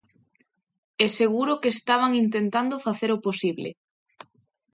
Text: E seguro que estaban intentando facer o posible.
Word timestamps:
E 1.03 1.05
seguro 1.19 1.59
que 1.61 1.69
estaban 1.77 2.11
intentando 2.23 2.75
facer 2.85 3.09
o 3.15 3.21
posible. 3.27 3.69